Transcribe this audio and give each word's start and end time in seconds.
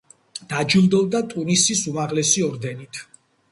დაჯილდოვდა 0.53 1.21
ტუნისის 1.35 1.85
უმაღლესი 1.93 2.47
ორდენით. 2.49 3.07